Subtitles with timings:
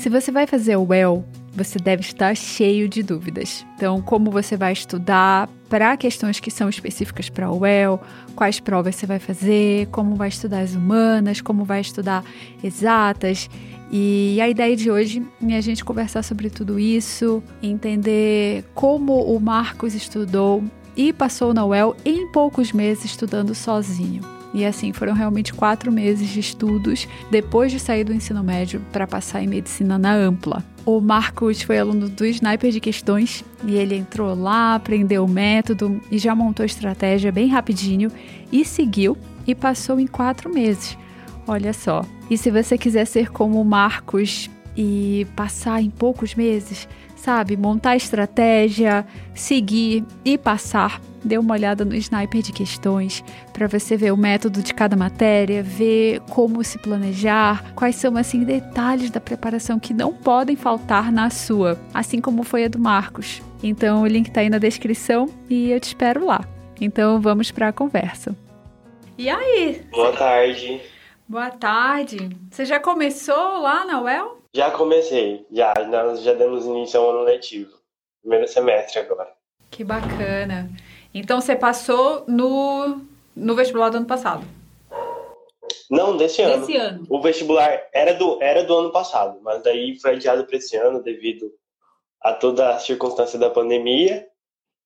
[0.00, 1.22] Se você vai fazer o well,
[1.52, 3.66] você deve estar cheio de dúvidas.
[3.76, 8.00] Então, como você vai estudar para questões que são específicas para o well,
[8.34, 12.24] quais provas você vai fazer, como vai estudar as humanas, como vai estudar
[12.64, 13.50] exatas.
[13.92, 19.38] E a ideia de hoje é a gente conversar sobre tudo isso, entender como o
[19.38, 20.64] Marcos estudou
[20.96, 24.39] e passou na UEL em poucos meses estudando sozinho.
[24.52, 29.06] E assim, foram realmente quatro meses de estudos depois de sair do ensino médio para
[29.06, 30.64] passar em medicina na Ampla.
[30.84, 36.00] O Marcos foi aluno do Sniper de Questões e ele entrou lá, aprendeu o método
[36.10, 38.10] e já montou a estratégia bem rapidinho
[38.50, 40.96] e seguiu e passou em quatro meses.
[41.46, 42.04] Olha só.
[42.28, 46.88] E se você quiser ser como o Marcos e passar em poucos meses,
[47.20, 47.56] sabe?
[47.56, 51.00] Montar estratégia, seguir e passar.
[51.22, 55.62] Dê uma olhada no sniper de questões para você ver o método de cada matéria,
[55.62, 61.28] ver como se planejar, quais são assim detalhes da preparação que não podem faltar na
[61.28, 63.42] sua, assim como foi a do Marcos.
[63.62, 66.40] Então o link está aí na descrição e eu te espero lá.
[66.80, 68.34] Então vamos para a conversa.
[69.18, 69.82] E aí?
[69.90, 70.80] Boa tarde.
[71.28, 72.30] Boa tarde.
[72.50, 74.39] Você já começou lá na UEL?
[74.54, 75.72] Já comecei, já.
[75.88, 77.78] Nós já demos início ao ano letivo.
[78.20, 79.32] Primeiro semestre agora.
[79.70, 80.70] Que bacana.
[81.14, 83.00] Então você passou no,
[83.34, 84.44] no vestibular do ano passado?
[85.90, 86.60] Não, desse ano.
[86.60, 87.06] Desse ano.
[87.08, 91.02] O vestibular era do, era do ano passado, mas daí foi adiado para esse ano
[91.02, 91.52] devido
[92.20, 94.26] a toda a circunstância da pandemia.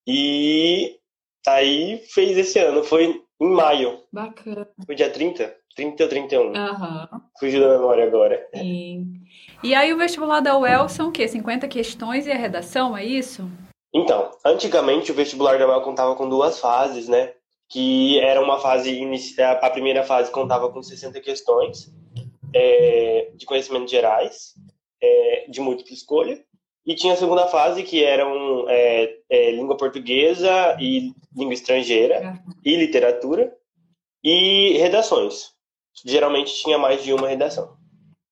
[0.06, 0.98] E
[1.46, 4.02] aí fez esse ano, foi em maio.
[4.12, 4.68] Bacana.
[4.86, 5.54] Foi dia 30?
[5.74, 6.56] 30 ou 31.
[6.56, 7.08] Aham.
[7.38, 8.46] Fugiu da memória agora.
[8.54, 9.20] Sim.
[9.62, 11.26] E aí o vestibular da UEL são o quê?
[11.26, 13.50] 50 questões e a redação, é isso?
[13.92, 17.32] Então, antigamente o vestibular da UEL contava com duas fases, né?
[17.68, 21.92] Que era uma fase inicial, a primeira fase contava com 60 questões
[22.54, 24.54] é, de conhecimentos gerais,
[25.02, 26.44] é, de múltipla escolha,
[26.86, 32.76] e tinha a segunda fase que eram é, é, língua portuguesa e língua estrangeira e
[32.76, 33.52] literatura
[34.22, 35.53] e redações.
[36.04, 37.76] Geralmente tinha mais de uma redação.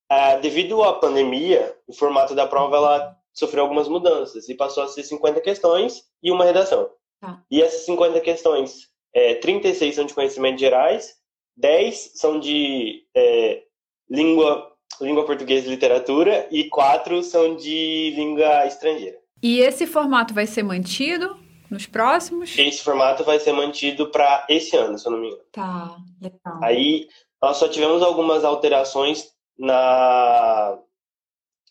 [0.09, 4.89] Ah, devido à pandemia, o formato da prova ela sofreu algumas mudanças e passou a
[4.89, 6.91] ser 50 questões e uma redação.
[7.21, 7.43] Tá.
[7.51, 11.15] E essas 50 questões, é, 36 são de conhecimentos gerais,
[11.57, 13.63] 10 são de é,
[14.11, 19.19] língua, língua portuguesa e literatura e 4 são de língua estrangeira.
[19.43, 21.37] E esse formato vai ser mantido
[21.71, 22.57] nos próximos?
[22.57, 25.43] Esse formato vai ser mantido para esse ano, se eu não me engano.
[25.51, 26.61] Tá, legal.
[26.63, 27.09] Aí
[27.43, 30.79] nós só tivemos algumas alterações na,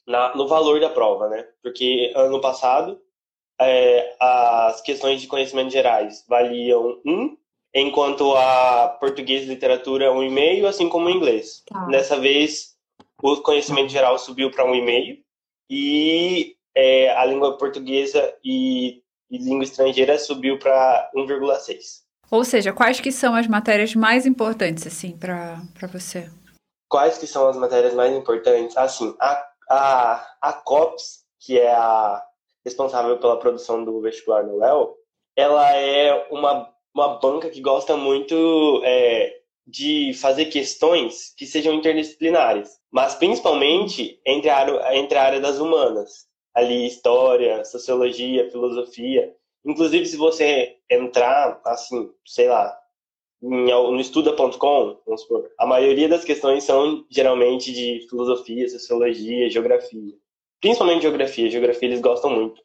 [0.06, 1.48] na no valor da prova, né?
[1.64, 3.02] Porque ano passado
[3.60, 7.38] é, as questões de conhecimentos gerais valiam um,
[7.74, 11.64] enquanto a português e literatura um e meio, assim como o inglês.
[11.68, 11.86] Tá.
[11.86, 12.76] Dessa vez
[13.24, 15.18] o conhecimento geral subiu para um e meio
[15.70, 22.02] e é, a língua portuguesa e, e língua estrangeira subiu para 1,6.
[22.32, 25.62] Ou seja, quais que são as matérias mais importantes, assim, para
[25.92, 26.30] você?
[26.92, 28.76] quais que são as matérias mais importantes?
[28.76, 32.22] Assim, a, a, a COPS, que é a
[32.66, 34.98] responsável pela produção do vestibular no UEL,
[35.36, 39.34] ela é uma, uma banca que gosta muito é,
[39.66, 45.60] de fazer questões que sejam interdisciplinares, mas principalmente entre a, área, entre a área das
[45.60, 49.34] humanas, ali história, sociologia, filosofia.
[49.66, 52.76] Inclusive, se você entrar, assim, sei lá,
[53.42, 60.14] no estuda.com, vamos supor, a maioria das questões são geralmente de filosofia, sociologia, geografia.
[60.60, 61.50] Principalmente geografia.
[61.50, 62.62] Geografia eles gostam muito.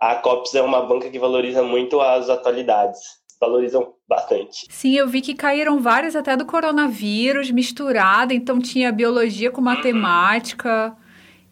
[0.00, 3.00] A COPS é uma banca que valoriza muito as atualidades.
[3.40, 4.66] Valorizam bastante.
[4.68, 10.96] Sim, eu vi que caíram várias até do coronavírus, misturada, então tinha biologia com matemática.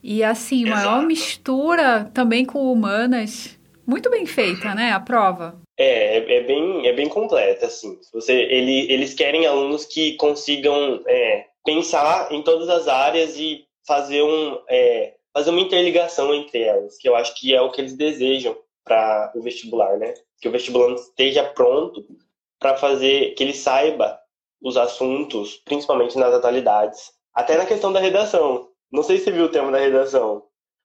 [0.02, 3.58] E assim, maior mistura também com humanas.
[3.86, 5.60] Muito bem feita, né, a prova?
[5.76, 7.98] É, é, é, bem, é bem completa, assim.
[8.12, 14.22] Você, ele, eles querem alunos que consigam é, pensar em todas as áreas e fazer,
[14.22, 17.96] um, é, fazer uma interligação entre elas, que eu acho que é o que eles
[17.96, 20.14] desejam para o vestibular, né?
[20.40, 22.04] Que o vestibulante esteja pronto
[22.58, 24.18] para fazer, que ele saiba
[24.62, 27.12] os assuntos, principalmente nas atualidades.
[27.34, 28.68] Até na questão da redação.
[28.90, 30.44] Não sei se você viu o tema da redação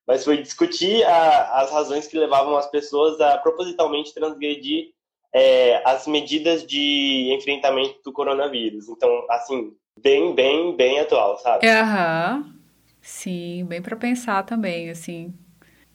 [0.09, 4.87] mas foi discutir a, as razões que levavam as pessoas a propositalmente transgredir
[5.31, 8.89] é, as medidas de enfrentamento do coronavírus.
[8.89, 9.71] Então, assim,
[10.01, 11.67] bem, bem, bem atual, sabe?
[11.67, 12.55] Aham.
[12.99, 15.31] Sim, bem para pensar também, assim.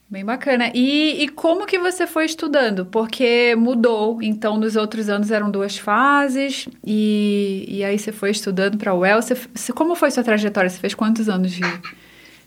[0.08, 0.70] Bem bacana.
[0.72, 2.86] E, e como que você foi estudando?
[2.86, 4.22] Porque mudou.
[4.22, 6.68] Então, nos outros anos eram duas fases.
[6.86, 9.20] E, e aí você foi estudando para o UEL.
[9.20, 10.70] Você, como foi sua trajetória?
[10.70, 11.62] Você fez quantos anos de,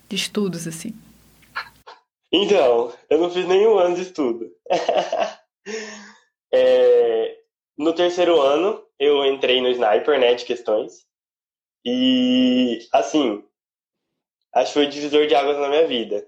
[0.08, 0.94] de estudos, assim?
[2.32, 4.52] Então, eu não fiz nenhum ano de estudo.
[6.54, 7.38] é,
[7.78, 11.06] no terceiro ano, eu entrei no Sniper, né, de questões.
[11.86, 13.44] E, assim,
[14.54, 16.28] acho que foi o divisor de águas na minha vida.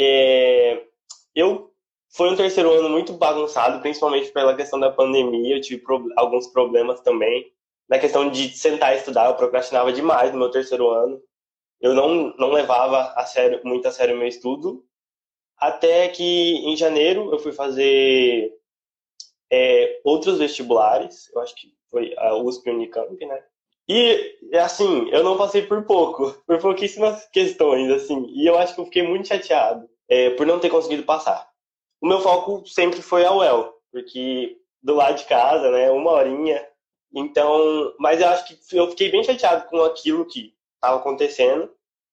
[0.00, 0.86] É,
[1.34, 1.70] eu
[2.12, 5.56] foi um terceiro ano muito bagunçado, principalmente pela questão da pandemia.
[5.56, 7.52] Eu tive pro, alguns problemas também.
[7.88, 11.20] Na questão de sentar e estudar, eu procrastinava demais no meu terceiro ano.
[11.80, 14.84] Eu não, não levava a sério, muito a sério o meu estudo.
[15.60, 18.52] Até que em janeiro eu fui fazer
[19.52, 21.30] é, outros vestibulares.
[21.34, 23.44] Eu acho que foi a USP Unicamp, né?
[23.88, 28.26] E, assim, eu não passei por pouco, por pouquíssimas questões, assim.
[28.34, 31.50] E eu acho que eu fiquei muito chateado é, por não ter conseguido passar
[32.00, 36.66] o meu foco sempre foi a UEL, porque do lado de casa, né, uma horinha.
[37.14, 41.70] Então, mas eu acho que eu fiquei bem chateado com aquilo que estava acontecendo.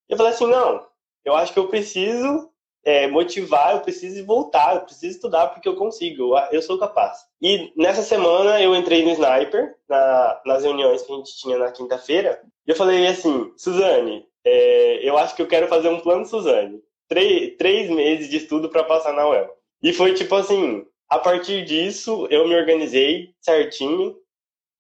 [0.10, 0.86] Eu falei assim, não,
[1.24, 2.52] eu acho que eu preciso
[2.88, 7.18] é, motivar, eu preciso voltar, eu preciso estudar porque eu consigo, eu sou capaz.
[7.42, 11.70] E nessa semana eu entrei no Sniper, na, nas reuniões que a gente tinha na
[11.70, 16.26] quinta-feira, e eu falei assim, Suzane, é, eu acho que eu quero fazer um plano
[16.26, 16.82] Suzane.
[17.10, 19.50] Três, três meses de estudo para passar na UEL.
[19.84, 24.16] E foi tipo assim, a partir disso eu me organizei certinho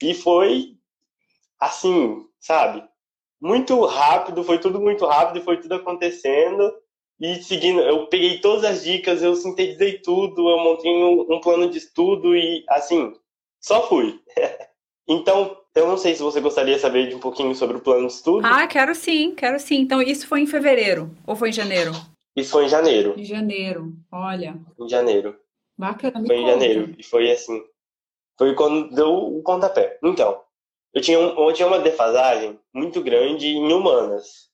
[0.01, 0.77] e foi
[1.59, 2.81] assim, sabe?
[3.42, 6.74] Muito rápido, foi tudo muito rápido, foi tudo acontecendo.
[7.19, 11.69] E seguindo, eu peguei todas as dicas, eu sintetizei tudo, eu montei um, um plano
[11.69, 13.14] de estudo e assim,
[13.60, 14.22] só fui.
[15.08, 18.08] então, eu não sei se você gostaria de saber de um pouquinho sobre o plano
[18.08, 18.46] de estudo.
[18.46, 19.78] Ah, quero sim, quero sim.
[19.78, 21.92] Então, isso foi em fevereiro ou foi em janeiro?
[22.36, 23.16] Isso foi em janeiro.
[23.18, 24.56] Em janeiro, olha.
[24.80, 25.36] Em janeiro.
[25.75, 26.52] Bacana, Foi em conta.
[26.52, 26.96] janeiro.
[26.98, 27.64] E foi assim.
[28.38, 29.98] Foi quando deu o pontapé.
[30.04, 30.40] Então,
[30.94, 34.47] eu tinha, um, eu tinha uma defasagem muito grande em humanas.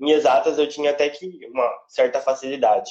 [0.00, 2.90] Em exatas eu tinha até que uma certa facilidade.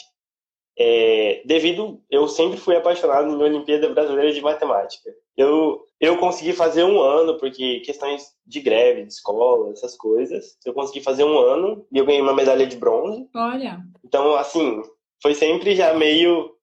[0.79, 5.09] É, devido, eu sempre fui apaixonado na Olimpíada Brasileira de Matemática.
[5.35, 10.73] Eu, eu consegui fazer um ano, porque questões de greve, de escola, essas coisas, eu
[10.73, 13.27] consegui fazer um ano e eu ganhei uma medalha de bronze.
[13.35, 13.79] Olha.
[14.05, 14.83] Então, assim,
[15.21, 16.55] foi sempre já meio.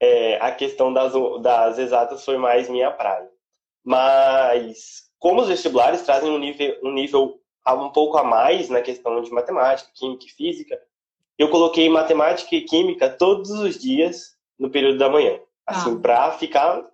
[0.00, 3.28] É, a questão das, das exatas foi mais minha praia.
[3.84, 9.20] Mas, como os vestibulares trazem um nível, um nível um pouco a mais na questão
[9.22, 10.80] de matemática, química e física,
[11.38, 15.38] eu coloquei matemática e química todos os dias no período da manhã.
[15.66, 16.00] Assim, ah.
[16.00, 16.84] pra ficar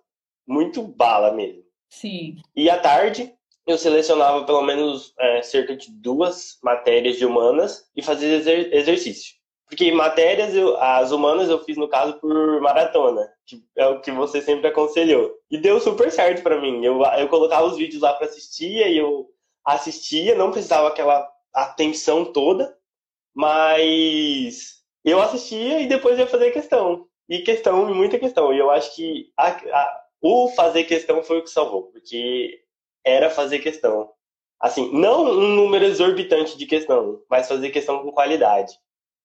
[0.47, 1.63] muito bala mesmo.
[1.89, 2.37] Sim.
[2.55, 3.33] E à tarde,
[3.65, 9.39] eu selecionava pelo menos é, cerca de duas matérias de humanas e fazia exer exercício.
[9.67, 14.11] Porque matérias, eu, as humanas eu fiz no caso por maratona, que é o que
[14.11, 15.31] você sempre aconselhou.
[15.51, 16.83] E deu super certo para mim.
[16.83, 19.29] Eu, eu colocava os vídeos lá para assistir e eu
[19.65, 22.75] assistia, não precisava aquela atenção toda,
[23.35, 27.07] mas eu assistia e depois ia fazer questão.
[27.27, 28.53] E questão, muita questão.
[28.53, 32.59] E eu acho que a, a, o fazer questão foi o que salvou, porque
[33.05, 34.11] era fazer questão.
[34.59, 38.73] Assim, não um número exorbitante de questão, mas fazer questão com qualidade.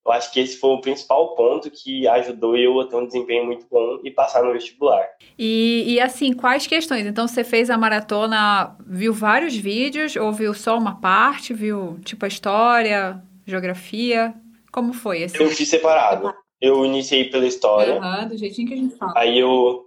[0.06, 3.46] Eu acho que esse foi o principal ponto que ajudou eu a ter um desempenho
[3.46, 5.08] muito bom e passar no vestibular.
[5.38, 7.06] E, e assim, quais questões?
[7.06, 11.54] Então, você fez a maratona, viu vários vídeos ou viu só uma parte?
[11.54, 14.34] Viu, tipo, a história, geografia?
[14.70, 15.24] Como foi?
[15.24, 15.38] Assim?
[15.38, 16.34] Eu fiz separado.
[16.60, 17.98] Eu iniciei pela história.
[17.98, 19.12] Uhum, do jeitinho que a gente fala.
[19.16, 19.86] Aí eu...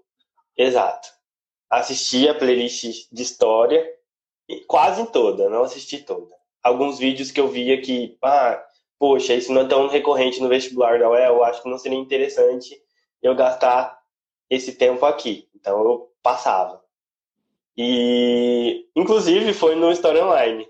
[0.58, 1.10] Exato.
[1.70, 3.86] Assisti a playlist de história,
[4.66, 6.34] quase toda, não assisti toda.
[6.64, 8.18] Alguns vídeos que eu via que...
[8.24, 8.64] Ah,
[9.00, 11.98] poxa, isso não é tão recorrente no vestibular da UEL, eu acho que não seria
[11.98, 12.80] interessante
[13.22, 14.00] eu gastar
[14.50, 15.50] esse tempo aqui.
[15.56, 16.84] Então eu passava.
[17.78, 20.68] E, inclusive, foi no História Online.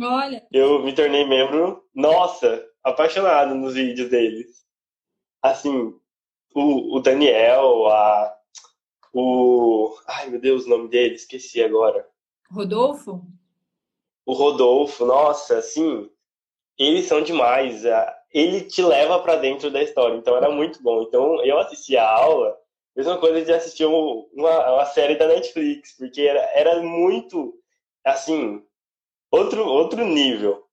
[0.00, 0.46] Olha.
[0.50, 4.64] Eu me tornei membro, nossa, apaixonado nos vídeos deles.
[5.42, 5.94] Assim,
[6.54, 8.36] o, o Daniel, a,
[9.12, 9.94] o.
[10.06, 12.08] Ai, meu Deus, o nome dele, esqueci agora.
[12.50, 13.22] Rodolfo?
[14.24, 16.10] O Rodolfo, nossa, assim,
[16.78, 17.82] eles são demais.
[18.32, 21.02] Ele te leva para dentro da história, então era muito bom.
[21.02, 22.56] Então eu assistia a aula,
[22.94, 27.54] mesma coisa de assistir uma, uma série da Netflix, porque era, era muito,
[28.04, 28.62] assim,
[29.30, 30.64] outro, outro nível.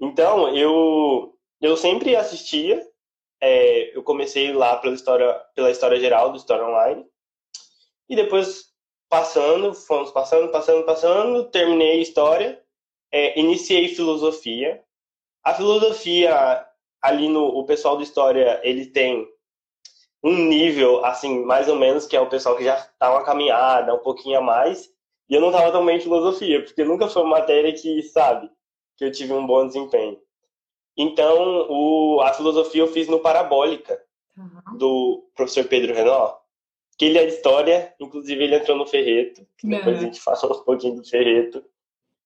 [0.00, 2.86] Então eu, eu sempre assistia,
[3.40, 7.04] é, eu comecei lá pela história, pela história geral do História Online,
[8.08, 8.70] e depois
[9.08, 12.62] passando, fomos passando, passando, passando, terminei história,
[13.12, 14.82] é, iniciei filosofia,
[15.44, 16.66] a filosofia
[17.02, 19.26] ali no o pessoal de história ele tem
[20.22, 23.94] um nível assim mais ou menos que é o pessoal que já está uma caminhada
[23.94, 24.90] um pouquinho a mais
[25.28, 28.50] e eu não estava tão bem em filosofia porque nunca foi uma matéria que sabe
[28.96, 30.18] que eu tive um bom desempenho
[30.96, 33.98] então o a filosofia eu fiz no parabólica
[34.36, 34.76] uhum.
[34.76, 36.36] do professor Pedro Renó,
[36.98, 40.02] que ele é de história, inclusive ele entrou no Ferreto, que depois uhum.
[40.02, 41.64] a gente fala um pouquinho do Ferreto.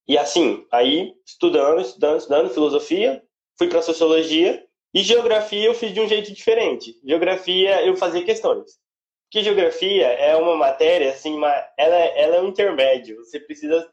[0.07, 3.23] E assim, aí estudando, estudando, estudando filosofia,
[3.59, 6.95] fui para sociologia e geografia eu fiz de um jeito diferente.
[7.05, 8.79] Geografia eu fazia questões.
[9.25, 11.37] Porque geografia é uma matéria assim,
[11.77, 13.17] ela, ela é um intermédio.
[13.17, 13.91] Você precisa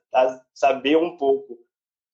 [0.53, 1.58] saber um pouco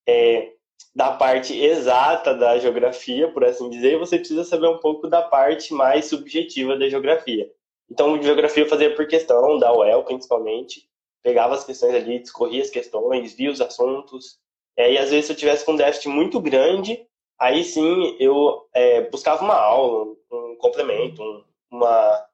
[0.08, 0.54] é,
[0.96, 5.74] da parte exata da geografia, por assim dizer, você precisa saber um pouco da parte
[5.74, 7.52] mais subjetiva da geografia.
[7.90, 10.88] Então, geografia eu fazia por questão, da UEL principalmente,
[11.28, 14.40] pegava as questões ali, discorria as questões, via os assuntos,
[14.78, 16.98] é, e às vezes se eu tivesse com um déficit muito grande,
[17.38, 22.26] aí sim eu é, buscava uma aula, um complemento, um, uma,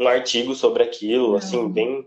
[0.00, 1.68] um artigo sobre aquilo, assim, uhum.
[1.68, 2.04] bem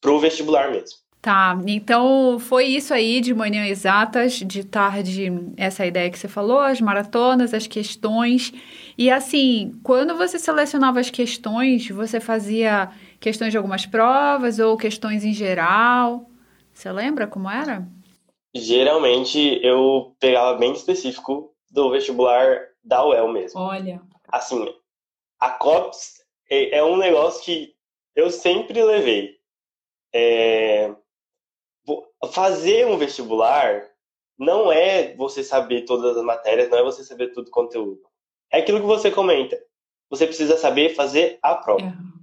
[0.00, 0.98] pro vestibular mesmo.
[1.22, 6.60] Tá, então foi isso aí de manhã exatas, de tarde, essa ideia que você falou,
[6.60, 8.52] as maratonas, as questões.
[8.98, 15.24] E assim, quando você selecionava as questões, você fazia questões de algumas provas ou questões
[15.24, 16.28] em geral?
[16.72, 17.86] Você lembra como era?
[18.54, 23.60] Geralmente eu pegava bem específico do vestibular da UEL mesmo.
[23.60, 24.00] Olha.
[24.28, 24.66] Assim,
[25.40, 27.74] a COPS é, é um negócio que
[28.14, 29.36] eu sempre levei.
[30.12, 30.94] É,
[32.32, 33.82] fazer um vestibular
[34.38, 38.00] não é você saber todas as matérias, não é você saber todo o conteúdo.
[38.50, 39.58] É aquilo que você comenta.
[40.10, 41.86] Você precisa saber fazer a prova.
[41.86, 42.15] É.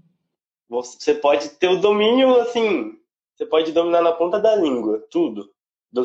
[0.82, 2.98] Você pode ter o domínio, assim,
[3.36, 5.53] você pode dominar na ponta da língua tudo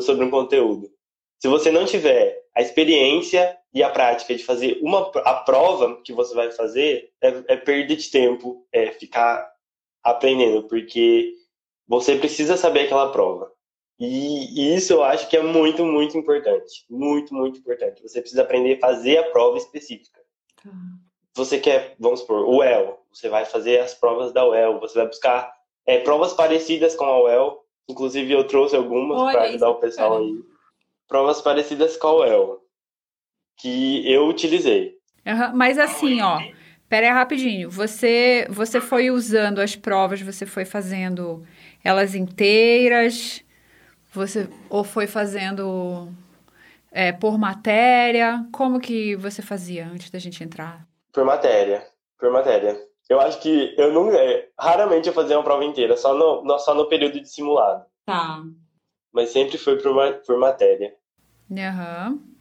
[0.01, 0.91] sobre um conteúdo.
[1.39, 6.13] Se você não tiver a experiência e a prática de fazer uma a prova que
[6.13, 9.49] você vai fazer, é, é perda de tempo, é ficar
[10.03, 11.33] aprendendo, porque
[11.87, 13.51] você precisa saber aquela prova.
[13.99, 16.85] E, isso eu acho que é muito, muito importante.
[16.89, 18.01] Muito, muito importante.
[18.01, 20.21] Você precisa aprender a fazer a prova específica.
[20.63, 20.71] Tá.
[21.39, 22.99] Você quer, vamos supor, o UEL.
[23.11, 24.79] Você vai fazer as provas da UEL.
[24.79, 25.51] Você vai buscar
[25.85, 27.63] é, provas parecidas com a UEL.
[27.87, 30.35] Inclusive, eu trouxe algumas para ajudar o pessoal aí.
[31.07, 32.59] Provas parecidas com a UEL.
[33.57, 34.95] Que eu utilizei.
[35.25, 36.39] Uhum, mas assim, ó.
[36.87, 37.69] Pera aí rapidinho.
[37.69, 41.43] Você, você foi usando as provas, você foi fazendo
[41.83, 43.43] elas inteiras
[44.11, 46.11] você ou foi fazendo
[46.91, 48.45] é, por matéria?
[48.51, 50.88] Como que você fazia antes da gente entrar?
[51.19, 51.85] Por matéria,
[52.17, 52.81] por matéria.
[53.09, 56.73] Eu acho que eu não, é, raramente eu fazia uma prova inteira, só no, só
[56.73, 57.83] no período de simulado.
[58.05, 58.41] Tá.
[59.11, 59.93] Mas sempre foi por,
[60.25, 60.95] por matéria.
[61.51, 62.11] Aham.
[62.11, 62.35] Uhum.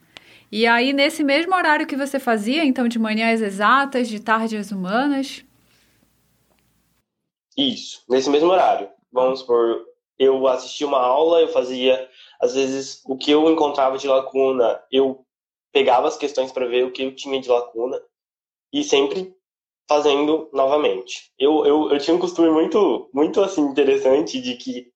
[0.52, 4.56] E aí, nesse mesmo horário que você fazia, então de manhã as exatas, de tarde
[4.56, 5.44] as humanas?
[7.56, 8.88] Isso, nesse mesmo horário.
[9.10, 9.84] Vamos por
[10.16, 12.08] eu assistia uma aula, eu fazia,
[12.40, 15.26] às vezes, o que eu encontrava de lacuna, eu
[15.72, 18.00] pegava as questões para ver o que eu tinha de lacuna
[18.72, 19.34] e sempre
[19.88, 21.32] fazendo novamente.
[21.38, 24.92] Eu, eu, eu tinha um costume muito, muito assim, interessante de que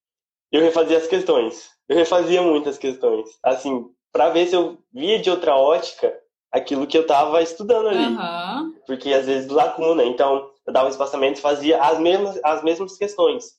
[0.51, 1.71] eu refazia as questões.
[1.89, 6.15] Eu refazia muitas questões, assim, para ver se eu via de outra ótica
[6.53, 8.05] aquilo que eu estava estudando ali.
[8.05, 8.75] Uhum.
[8.87, 13.57] Porque às vezes lacuna, então eu dava espaçamento e fazia as mesmas, as mesmas questões.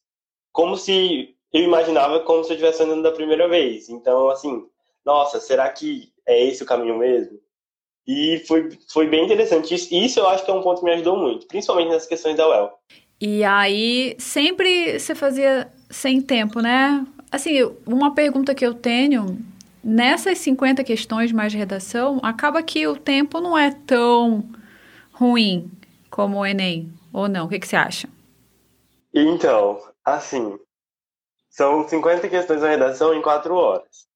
[0.51, 3.89] Como se eu imaginava como se eu estivesse andando da primeira vez.
[3.89, 4.63] Então, assim,
[5.03, 7.39] nossa, será que é esse o caminho mesmo?
[8.05, 9.73] E foi, foi bem interessante.
[9.73, 12.35] Isso, isso eu acho que é um ponto que me ajudou muito, principalmente nas questões
[12.35, 12.73] da UEL.
[13.19, 17.05] E aí, sempre você fazia sem tempo, né?
[17.31, 19.37] Assim, uma pergunta que eu tenho,
[19.83, 24.43] nessas 50 questões mais redação, acaba que o tempo não é tão
[25.13, 25.71] ruim
[26.09, 27.45] como o Enem, ou não?
[27.45, 28.09] O que, que você acha?
[29.13, 30.59] Então, assim,
[31.49, 34.07] são 50 questões na redação em 4 horas.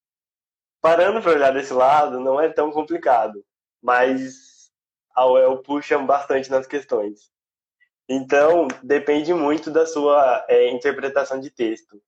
[0.82, 3.44] Parando para olhar desse lado, não é tão complicado,
[3.88, 4.70] mas
[5.15, 7.32] a UEL puxa bastante nas questões.
[8.10, 12.01] Então, depende muito da sua é, interpretação de texto.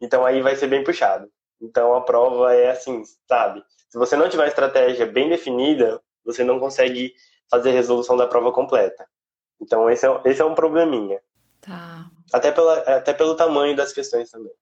[0.00, 1.30] Então, aí vai ser bem puxado.
[1.60, 3.64] Então, a prova é assim, sabe?
[3.88, 7.14] Se você não tiver uma estratégia bem definida, você não consegue
[7.48, 9.06] fazer a resolução da prova completa.
[9.60, 11.20] Então, esse é, esse é um probleminha.
[11.60, 12.10] Tá.
[12.32, 14.52] Até, pela, até pelo tamanho das questões também.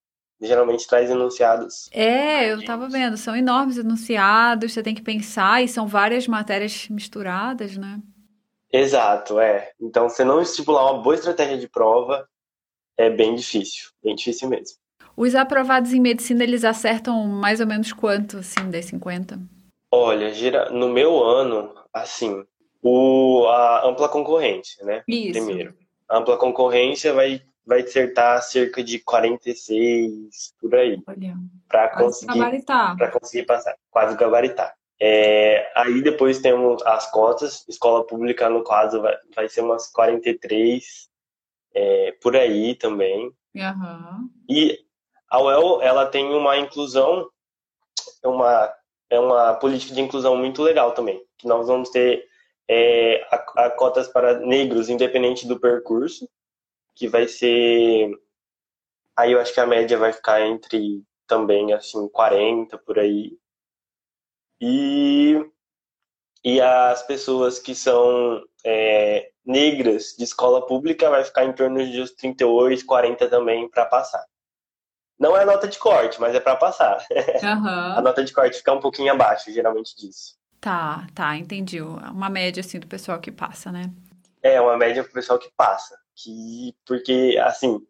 [0.43, 1.89] Geralmente traz enunciados.
[1.93, 6.89] É, eu tava vendo, são enormes enunciados, você tem que pensar, e são várias matérias
[6.89, 8.01] misturadas, né?
[8.73, 9.71] Exato, é.
[9.81, 12.29] Então, se não estipular uma boa estratégia de prova,
[12.97, 14.79] é bem difícil, bem difícil mesmo.
[15.17, 19.39] Os aprovados em medicina, eles acertam mais ou menos quanto, assim, das 50?
[19.91, 20.33] Olha,
[20.71, 22.45] no meu ano, assim,
[22.83, 25.05] o, a ampla concorrência, né?
[25.07, 25.33] Isso.
[25.33, 25.75] Primeiro
[26.13, 31.01] ampla concorrência vai, vai dissertar cerca de 46 por aí.
[31.69, 34.75] Para conseguir, para conseguir passar, quase gabaritar.
[35.01, 41.09] É, aí depois temos as cotas, escola pública, no caso, vai, vai ser umas 43,
[41.75, 43.33] é, por aí também.
[43.55, 44.31] Uhum.
[44.49, 44.79] E
[45.29, 47.29] a UEL, ela tem uma inclusão,
[48.23, 48.73] uma,
[49.11, 52.25] é uma política de inclusão muito legal também, que nós vamos ter
[52.69, 56.29] é, a, a cotas para negros, independente do percurso,
[56.95, 58.11] que vai ser,
[59.17, 63.39] aí eu acho que a média vai ficar entre também, assim, 40 por aí,
[64.65, 65.45] e,
[66.45, 72.01] e as pessoas que são é, negras de escola pública vai ficar em torno de
[72.01, 74.25] uns 38, 40 também para passar.
[75.19, 77.05] Não é nota de corte, mas é para passar.
[77.43, 77.69] Uhum.
[77.99, 80.37] a nota de corte fica um pouquinho abaixo, geralmente, disso.
[80.61, 81.81] Tá, tá, entendi.
[81.81, 83.93] Uma média, assim, do pessoal que passa, né?
[84.41, 85.99] É, uma média pro pessoal que passa.
[86.17, 87.81] Que, porque, assim,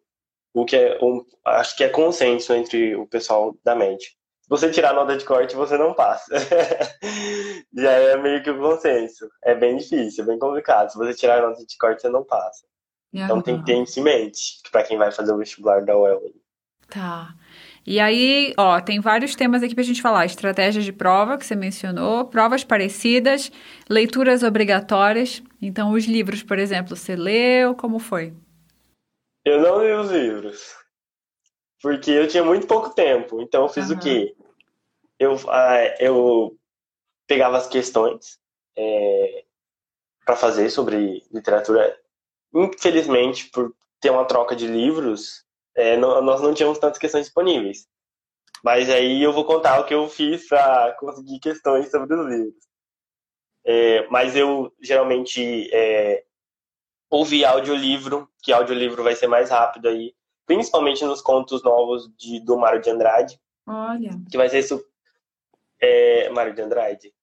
[0.53, 4.07] o que é, um, acho que é consenso entre o pessoal da média
[4.47, 6.35] você tirar nota de corte, você não passa.
[7.73, 9.29] Já é meio que o consenso.
[9.43, 10.91] É bem difícil, é bem complicado.
[10.91, 12.65] Se você tirar nota de corte, você não passa.
[13.13, 13.23] Uhum.
[13.23, 16.21] Então tem que ter isso em mente, para quem vai fazer o vestibular da UEL.
[16.87, 17.33] Tá.
[17.85, 20.25] E aí, ó, tem vários temas aqui pra gente falar.
[20.25, 23.51] Estratégias de prova, que você mencionou, provas parecidas,
[23.89, 25.43] leituras obrigatórias.
[25.61, 27.75] Então, os livros, por exemplo, você leu?
[27.75, 28.33] Como foi?
[29.45, 30.75] Eu não li os livros.
[31.81, 33.41] Porque eu tinha muito pouco tempo.
[33.41, 33.97] Então eu fiz uhum.
[33.97, 34.33] o quê?
[35.19, 36.57] Eu, ah, eu
[37.27, 38.39] pegava as questões
[38.77, 39.43] é,
[40.25, 41.99] para fazer sobre literatura.
[42.55, 47.87] Infelizmente, por ter uma troca de livros, é, não, nós não tínhamos tantas questões disponíveis.
[48.63, 52.63] Mas aí eu vou contar o que eu fiz para conseguir questões sobre os livros.
[53.65, 56.23] É, mas eu geralmente é,
[57.09, 60.13] ouvi audiolivro, que audiolivro vai ser mais rápido aí
[60.45, 63.39] principalmente nos contos novos de, do Mário de Andrade.
[63.67, 64.11] Olha.
[64.29, 64.83] Que vai ser isso.
[65.81, 67.13] É, Mário de Andrade.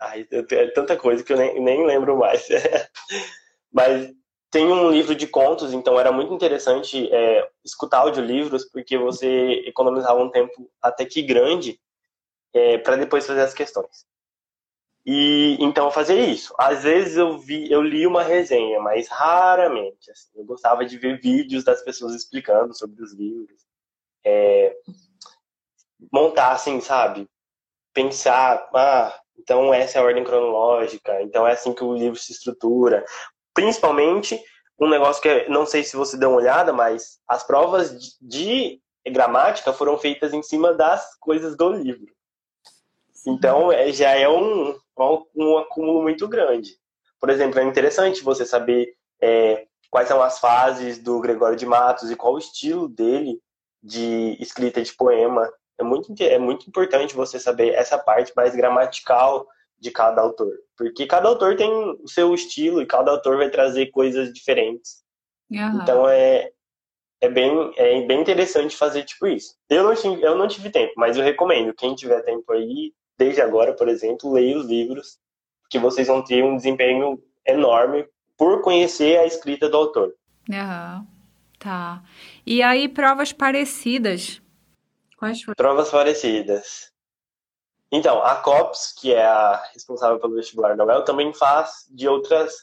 [0.00, 2.46] Ai, eu é tanta coisa que eu nem, nem lembro mais.
[3.72, 4.12] Mas
[4.50, 10.20] tem um livro de contos, então era muito interessante é, escutar audiolivros, porque você economizava
[10.20, 11.78] um tempo até que grande
[12.54, 14.06] é, para depois fazer as questões.
[15.04, 16.54] E então eu fazia isso.
[16.58, 20.10] Às vezes eu vi, eu li uma resenha, mas raramente.
[20.10, 23.66] Assim, eu gostava de ver vídeos das pessoas explicando sobre os livros,
[24.24, 24.76] é,
[26.12, 27.28] montar assim, sabe?
[27.94, 32.32] Pensar, ah, então essa é a ordem cronológica, então é assim que o livro se
[32.32, 33.04] estrutura.
[33.58, 34.40] Principalmente
[34.78, 37.90] um negócio que não sei se você deu uma olhada, mas as provas
[38.20, 42.06] de, de gramática foram feitas em cima das coisas do livro.
[43.26, 44.78] Então, é, já é um,
[45.34, 46.70] um acúmulo muito grande.
[47.18, 52.12] Por exemplo, é interessante você saber é, quais são as fases do Gregório de Matos
[52.12, 53.40] e qual o estilo dele
[53.82, 55.52] de escrita de poema.
[55.76, 61.06] É muito, é muito importante você saber essa parte mais gramatical de cada autor, porque
[61.06, 65.02] cada autor tem o seu estilo e cada autor vai trazer coisas diferentes.
[65.50, 65.80] Uhum.
[65.82, 66.50] Então é,
[67.20, 69.54] é bem, é bem interessante fazer tipo isso.
[69.68, 71.74] Eu não, tive, eu não tive tempo, mas eu recomendo.
[71.74, 75.18] Quem tiver tempo aí, desde agora, por exemplo, leia os livros,
[75.70, 80.14] que vocês vão ter um desempenho enorme por conhecer a escrita do autor.
[80.50, 81.06] Aham,
[81.58, 82.02] tá.
[82.46, 84.40] E aí, provas parecidas?
[85.18, 85.54] Quais foram?
[85.56, 86.92] Provas parecidas.
[87.90, 92.54] Então, a COPS, que é a responsável pelo vestibular da UEL, também faz de outras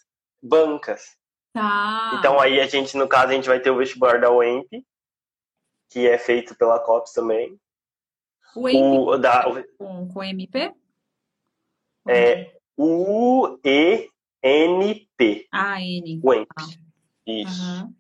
[0.42, 1.18] bancas.
[1.52, 2.16] Tá.
[2.20, 4.86] Então, aí a gente, no caso, a gente vai ter o vestibular da UEMP,
[5.90, 7.60] que é feito pela COPS também.
[8.56, 9.44] O MP o, da,
[9.78, 10.74] com, com MP?
[12.08, 14.08] É U-E-N-P.
[15.52, 16.22] Ah, N.
[16.24, 16.48] O EMP.
[16.56, 16.66] Ah.
[17.26, 17.64] Isso.
[17.64, 17.94] Uhum.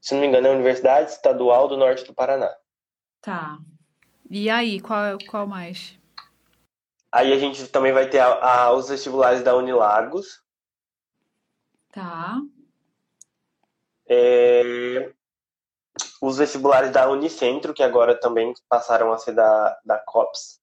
[0.00, 2.54] Se não me engano, é a Universidade Estadual do Norte do Paraná.
[3.20, 3.58] Tá.
[4.30, 5.97] E aí, qual, qual mais?
[7.10, 10.42] Aí a gente também vai ter a, a, os vestibulares da Unilagos.
[11.90, 12.38] Tá.
[14.06, 15.10] É,
[16.20, 20.60] os vestibulares da Unicentro, que agora também passaram a ser da, da COPS.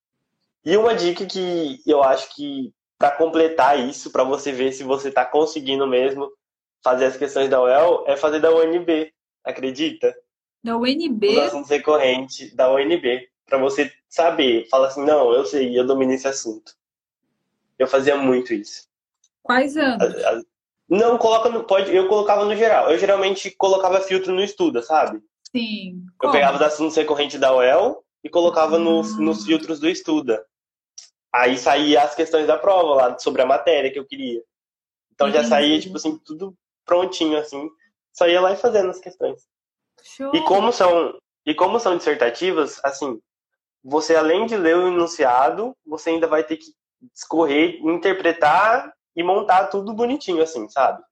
[0.64, 5.10] E uma dica que eu acho que, para completar isso, para você ver se você
[5.10, 6.32] está conseguindo mesmo
[6.84, 10.16] fazer as questões da UEL, é fazer da UNB, acredita?
[10.64, 11.30] Da UNB?
[11.30, 14.68] Os assuntos recorrentes da UNB, para você saber.
[14.70, 16.74] Fala assim, não, eu sei, eu domino esse assunto.
[17.78, 18.88] Eu fazia muito isso.
[19.44, 20.14] Quais anos?
[20.88, 22.92] Não, coloca no, pode, eu colocava no geral.
[22.92, 25.22] Eu geralmente colocava filtro no estuda, sabe?
[25.52, 26.06] Sim.
[26.22, 29.22] Eu pegava os assuntos recorrentes da UEL e colocava nos, ah.
[29.22, 30.46] nos filtros do Estuda.
[31.34, 34.42] Aí saía as questões da prova lá sobre a matéria que eu queria.
[35.14, 36.56] Então já saía, tipo assim, tudo
[36.86, 37.70] prontinho, assim.
[38.12, 39.48] Só ia lá e fazendo as questões.
[40.04, 40.36] Show.
[40.36, 43.22] E como são, e como são dissertativas, assim,
[43.88, 46.74] você além de ler o enunciado, você ainda vai ter que
[47.14, 51.04] discorrer, interpretar e montar tudo bonitinho, assim, sabe?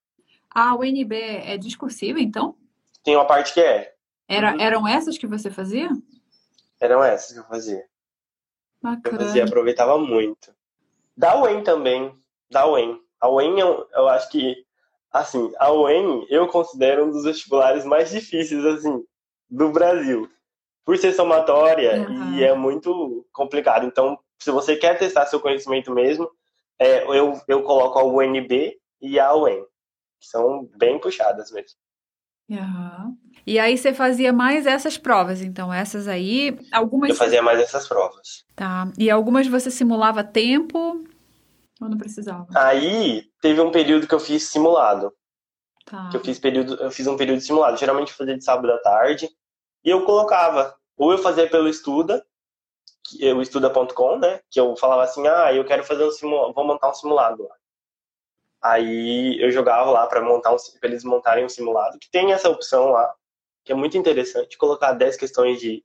[0.50, 2.56] A UNB é discursiva, então?
[3.04, 3.94] Tem uma parte que é.
[4.28, 4.60] Era, uhum.
[4.60, 5.90] Eram essas que você fazia?
[6.80, 7.84] Eram essas que eu fazia.
[8.82, 9.18] Bacana.
[9.18, 10.52] Eu fazia, aproveitava muito.
[11.16, 12.12] Da UEM também.
[12.50, 13.00] Da UEM.
[13.22, 14.66] A UEM, eu, eu acho que,
[15.12, 19.04] assim, a UEM eu considero um dos vestibulares mais difíceis, assim,
[19.48, 20.28] do Brasil.
[20.86, 22.36] Por ser somatória uhum.
[22.36, 23.86] e é muito complicado.
[23.86, 26.30] Então, se você quer testar seu conhecimento mesmo,
[26.80, 29.64] é, eu, eu coloco a UNB e a UEM,
[30.20, 31.78] que são bem puxadas mesmo.
[32.50, 33.18] Uhum.
[33.48, 37.10] E aí você fazia mais essas provas, então essas aí, algumas.
[37.10, 38.46] Eu fazia mais essas provas.
[38.56, 38.92] Tá.
[38.98, 41.04] E algumas você simulava tempo
[41.80, 42.48] ou não precisava?
[42.56, 45.14] Aí teve um período que eu fiz simulado.
[45.86, 46.10] Tá.
[46.10, 47.78] Que eu fiz período, eu fiz um período simulado.
[47.78, 49.30] Geralmente eu fazia de sábado à tarde
[49.84, 50.76] e eu colocava.
[50.98, 52.26] Ou eu fazia pelo Estuda,
[53.36, 54.40] o estuda.com, né?
[54.50, 57.56] Que eu falava assim, ah, eu quero fazer um simulado, vou montar um simulado lá.
[58.62, 62.50] Aí eu jogava lá para montar um, pra eles montarem um simulado, que tem essa
[62.50, 63.14] opção lá,
[63.64, 65.84] que é muito interessante, colocar 10 questões de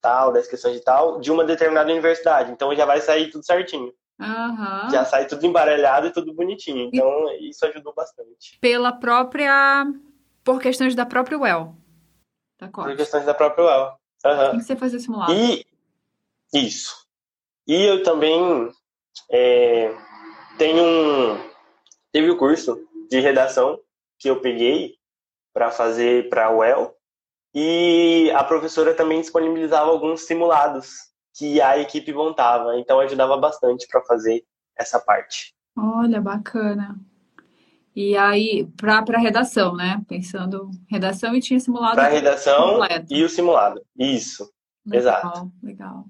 [0.00, 2.52] tal, 10 questões de tal, de uma determinada universidade.
[2.52, 3.92] Então já vai sair tudo certinho.
[4.20, 4.90] Uhum.
[4.90, 6.88] Já sai tudo embaralhado e tudo bonitinho.
[6.92, 7.50] Então e...
[7.50, 8.58] isso ajudou bastante.
[8.60, 9.84] Pela própria.
[10.44, 11.76] Por questões da própria UEL.
[12.70, 13.98] Tá Por questões da própria UEL.
[14.24, 14.50] Uhum.
[14.50, 15.32] Tem que você fazer simulado.
[15.32, 15.66] E
[16.54, 16.94] isso.
[17.66, 18.70] E eu também
[19.30, 19.94] é,
[20.58, 21.50] tenho um.
[22.12, 22.78] Teve o um curso
[23.10, 23.80] de redação
[24.18, 24.96] que eu peguei
[25.52, 26.94] para fazer para a UEL.
[27.54, 32.78] E a professora também disponibilizava alguns simulados que a equipe montava.
[32.78, 34.44] Então ajudava bastante para fazer
[34.76, 35.54] essa parte.
[35.76, 36.96] Olha, bacana.
[37.94, 40.02] E aí, para redação, né?
[40.08, 41.96] Pensando redação e tinha simulado.
[41.96, 43.12] Para redação completo.
[43.12, 43.82] e o simulado.
[43.98, 44.50] Isso.
[44.84, 45.52] Legal, Exato.
[45.62, 46.06] Legal.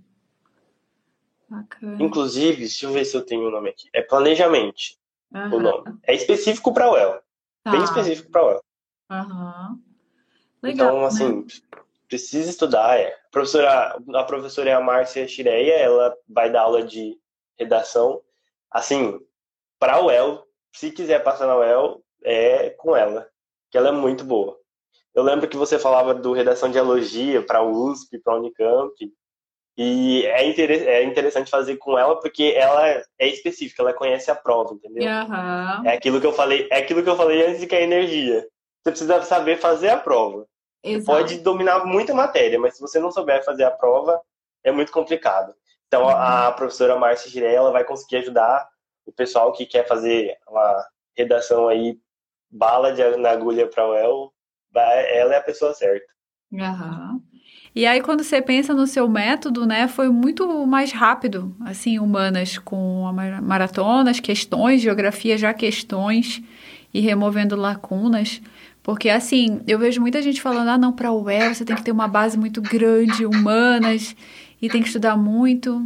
[1.49, 2.03] Bacana.
[2.03, 3.89] Inclusive, deixa eu ver se eu tenho o nome aqui.
[3.93, 4.81] É planejamento.
[5.35, 5.57] Uhum.
[5.57, 5.99] O nome.
[6.05, 7.21] É específico para o UEL.
[7.65, 7.73] Tá.
[7.73, 8.65] Bem específico para o UEL.
[9.11, 9.83] Uhum.
[10.63, 10.89] Legal.
[10.89, 11.45] Então, assim, né?
[12.09, 12.99] precisa estudar.
[12.99, 13.09] É.
[13.09, 17.19] A professora, a professora é a Márcia Chireia, ela vai dar aula de
[17.59, 18.23] redação.
[18.71, 19.21] Assim,
[19.79, 23.29] para o UEL, se quiser passar na UEL, é com ela,
[23.71, 24.57] que ela é muito boa.
[25.15, 28.95] Eu lembro que você falava do redação de elogia para a USP, para a Unicamp.
[29.77, 32.87] E é, é interessante fazer com ela porque ela
[33.19, 35.05] é específica, ela conhece a prova, entendeu?
[35.05, 35.87] Uhum.
[35.87, 38.47] É aquilo que eu falei, é aquilo que eu falei antes de que é energia.
[38.83, 40.47] Você precisa saber fazer a prova.
[40.83, 41.05] Exato.
[41.05, 44.21] Você pode dominar muita matéria, mas se você não souber fazer a prova,
[44.65, 45.55] é muito complicado.
[45.87, 46.57] Então a uhum.
[46.57, 48.69] professora Márcia Giré, ela vai conseguir ajudar
[49.07, 50.87] o pessoal que quer fazer uma
[51.17, 51.99] redação aí
[52.51, 54.33] bala de, na agulha para o El,
[54.75, 56.07] ela é a pessoa certa.
[57.75, 62.59] E aí, quando você pensa no seu método, né, foi muito mais rápido, assim, humanas,
[62.59, 63.11] com
[63.43, 66.43] maratonas, questões, geografia já questões
[66.93, 68.43] e removendo lacunas.
[68.83, 71.83] Porque, assim, eu vejo muita gente falando, ah, não, para o UEL você tem que
[71.83, 74.15] ter uma base muito grande, humanas,
[74.61, 75.83] e tem que estudar muito.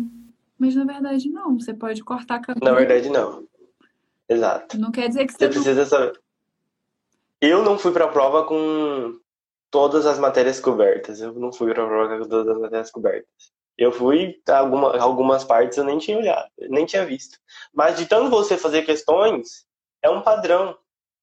[0.58, 1.58] Mas, na verdade, não.
[1.58, 2.64] Você pode cortar caminho.
[2.64, 3.46] Na verdade, não.
[4.28, 4.78] Exato.
[4.78, 5.38] Não quer dizer que você...
[5.38, 6.18] Você precisa saber.
[7.40, 9.18] Eu não fui para a prova com
[9.70, 11.20] todas as matérias cobertas.
[11.20, 13.52] Eu não fui para prova com todas as matérias cobertas.
[13.76, 17.38] Eu fui, alguma, algumas partes eu nem tinha olhado, nem tinha visto.
[17.74, 19.66] Mas de tanto você fazer questões,
[20.00, 20.78] é um padrão.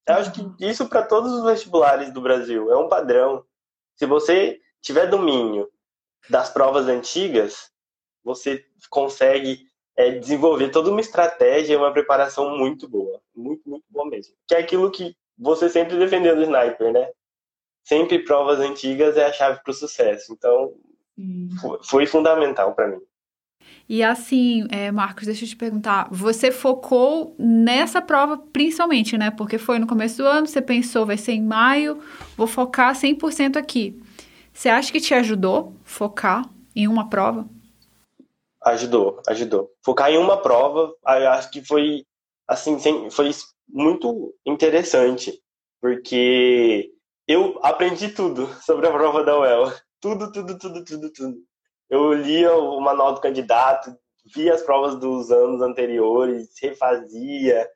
[0.08, 3.44] Eu acho que isso para todos os vestibulares do Brasil é um padrão.
[3.96, 5.68] Se você tiver domínio
[6.30, 7.72] das provas antigas,
[8.24, 13.22] você consegue é, desenvolver toda uma estratégia e uma preparação muito boa.
[13.36, 14.34] Muito, muito boa mesmo.
[14.48, 17.10] Que é aquilo que você sempre defendeu do sniper, né?
[17.84, 20.32] sempre provas antigas é a chave para o sucesso.
[20.32, 20.74] Então,
[21.18, 21.50] hum.
[21.84, 23.02] foi, fundamental para mim.
[23.88, 29.30] E assim, é, Marcos, deixa eu te perguntar, você focou nessa prova principalmente, né?
[29.32, 32.00] Porque foi no começo do ano, você pensou, vai ser em maio,
[32.38, 34.02] vou focar 100% aqui.
[34.54, 37.48] Você acha que te ajudou focar em uma prova?
[38.66, 39.72] Ajudou, ajudou.
[39.84, 42.06] Focar em uma prova, acho que foi
[42.48, 42.78] assim,
[43.10, 43.32] foi
[43.68, 45.42] muito interessante,
[45.82, 46.92] porque
[47.28, 49.74] eu aprendi tudo sobre a prova da UEL.
[50.02, 51.38] Tudo, tudo, tudo, tudo, tudo.
[51.90, 53.96] Eu lia o manual do candidato,
[54.34, 57.70] via as provas dos anos anteriores, refazia.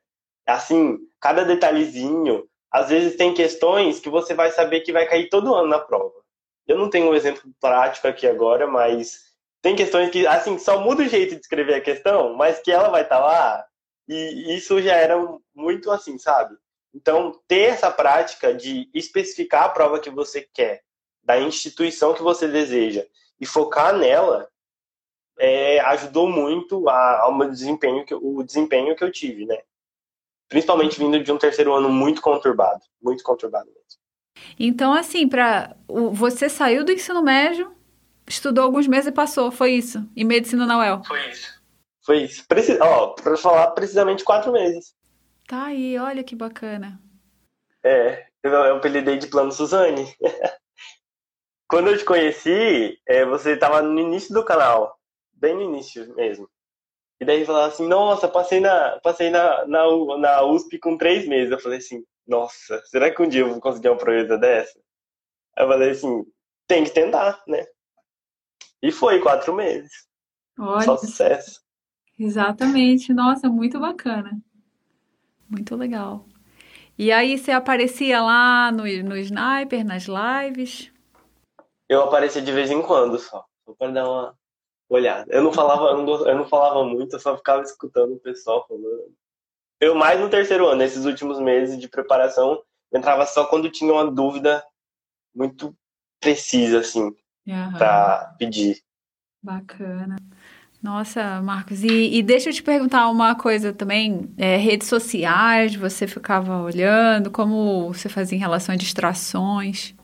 [0.46, 2.48] Assim, cada detalhezinho.
[2.72, 6.14] Às vezes tem questões que você vai saber que vai cair todo ano na prova.
[6.68, 9.27] Eu não tenho um exemplo prático aqui agora, mas
[9.68, 12.88] tem questões que, assim, só muda o jeito de escrever a questão, mas que ela
[12.88, 13.66] vai estar tá lá.
[14.08, 15.18] E isso já era
[15.54, 16.56] muito assim, sabe?
[16.94, 20.84] Então, ter essa prática de especificar a prova que você quer,
[21.22, 23.06] da instituição que você deseja,
[23.42, 24.48] e focar nela,
[25.38, 29.58] é, ajudou muito a, ao meu desempenho, que, o desempenho que eu tive, né?
[30.48, 34.00] Principalmente vindo de um terceiro ano muito conturbado, muito conturbado mesmo.
[34.58, 35.76] Então, assim, para
[36.14, 37.76] você saiu do ensino médio,
[38.28, 40.08] estudou alguns meses e passou, foi isso?
[40.16, 41.04] Em medicina na UEL?
[41.04, 41.62] Foi isso.
[42.06, 42.46] Foi isso.
[42.48, 42.78] Preci...
[42.82, 44.96] Ó, pra falar precisamente quatro meses.
[45.48, 47.02] Tá aí, olha que bacana.
[47.84, 50.14] É, eu, eu apelidei de Plano Suzane.
[51.70, 54.98] Quando eu te conheci, é, você estava no início do canal,
[55.34, 56.50] bem no início mesmo.
[57.20, 59.84] E daí falava assim, nossa, passei na, passei na, na,
[60.18, 61.52] na USP com três meses.
[61.52, 64.80] Eu falei assim, nossa, será que um dia eu vou conseguir uma proeza dessa?
[65.58, 66.26] Aí eu falei assim,
[66.68, 67.66] tem que tentar, né?
[68.88, 70.08] E foi quatro meses.
[70.58, 71.60] Olha, Só sucesso.
[72.18, 73.14] Exatamente.
[73.14, 74.42] Nossa, muito bacana.
[75.50, 76.26] Muito legal.
[76.98, 80.90] E aí você aparecia lá no, no Sniper, nas lives?
[81.90, 84.38] Eu aparecia de vez em quando só, só para dar uma
[84.88, 85.30] olhada.
[85.34, 88.66] Eu não falava, eu não, eu não falava muito, eu só ficava escutando o pessoal
[88.70, 89.14] falando.
[89.82, 94.10] Eu mais no terceiro ano, nesses últimos meses de preparação, entrava só quando tinha uma
[94.10, 94.66] dúvida
[95.36, 95.76] muito
[96.22, 97.14] precisa, assim,
[97.48, 97.74] uhum.
[97.78, 98.78] para pedir.
[99.42, 100.18] Bacana.
[100.82, 104.32] Nossa, Marcos, e, e, deixa eu te perguntar uma coisa também.
[104.38, 109.96] É, redes sociais, você ficava olhando, como você fazia em relação a distrações?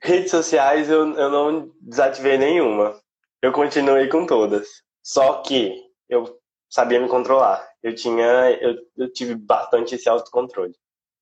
[0.00, 2.96] Redes sociais eu, eu não desativei nenhuma.
[3.42, 4.66] Eu continuei com todas.
[5.02, 5.74] Só que
[6.08, 7.66] eu sabia me controlar.
[7.82, 10.74] Eu tinha, eu, eu tive bastante esse autocontrole.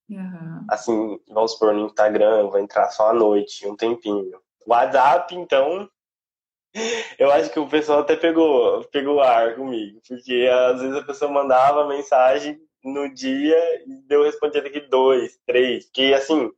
[0.08, 0.64] Uhum.
[0.70, 4.40] Assim, vamos supor, no Instagram, vou entrar só à noite, um tempinho.
[4.66, 5.88] WhatsApp, então,
[7.18, 11.30] eu acho que o pessoal até pegou, pegou ar comigo, porque às vezes a pessoa
[11.30, 16.50] mandava mensagem no dia e deu responder daqui dois, três, que assim,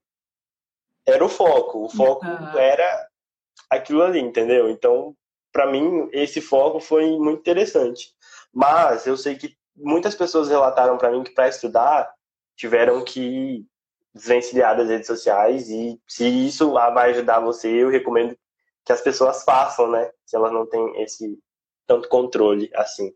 [1.07, 2.59] era o foco, o foco uhum.
[2.59, 3.09] era
[3.71, 4.69] aquilo ali, entendeu?
[4.69, 5.15] Então,
[5.53, 8.13] para mim, esse foco foi muito interessante.
[8.53, 12.13] Mas eu sei que muitas pessoas relataram para mim que para estudar
[12.57, 13.65] tiveram que
[14.15, 18.37] desvencilhar das redes sociais e se isso vai ajudar você, eu recomendo
[18.85, 20.11] que as pessoas façam, né?
[20.25, 21.39] Se elas não têm esse
[21.87, 23.13] tanto controle assim.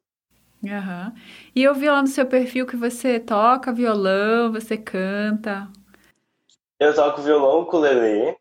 [0.63, 1.13] Uhum.
[1.55, 5.69] E eu vi lá no seu perfil que você toca violão, você canta.
[6.79, 8.37] Eu toco violão, ukulele.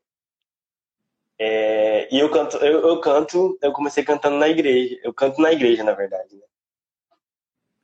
[1.39, 4.99] É, e eu canto, eu, eu, canto, eu comecei cantando na igreja.
[5.03, 6.35] Eu canto na igreja, na verdade.
[6.35, 6.43] Né?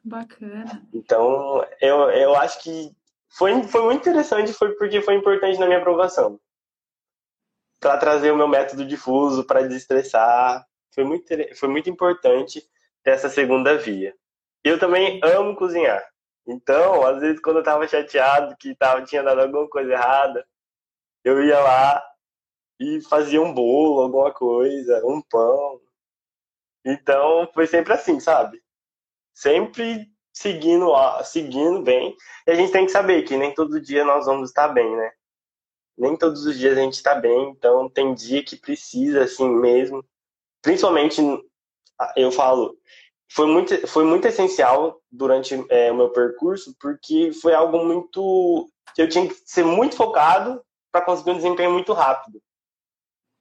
[0.04, 0.88] Bacana.
[0.94, 2.96] Então, eu, eu acho que
[3.38, 6.40] foi, foi muito interessante, foi porque foi importante na minha aprovação
[7.80, 10.66] para trazer o meu método difuso para desestressar.
[10.94, 12.68] Foi muito, foi muito importante
[13.04, 14.16] ter essa segunda via.
[14.64, 16.04] Eu também amo cozinhar.
[16.48, 20.48] Então, às vezes, quando eu estava chateado que tava, tinha dado alguma coisa errada,
[21.24, 22.04] eu ia lá
[22.80, 25.80] e fazia um bolo, alguma coisa, um pão.
[26.84, 28.64] Então, foi sempre assim, sabe?
[29.34, 30.92] Sempre seguindo,
[31.24, 32.16] seguindo bem.
[32.46, 35.12] E a gente tem que saber que nem todo dia nós vamos estar bem, né?
[35.98, 40.06] nem todos os dias a gente está bem, então tem dia que precisa, assim mesmo.
[40.62, 41.22] Principalmente,
[42.16, 42.78] eu falo,
[43.32, 48.70] foi muito, foi muito essencial durante é, o meu percurso, porque foi algo muito.
[48.94, 52.40] que eu tinha que ser muito focado para conseguir um desempenho muito rápido.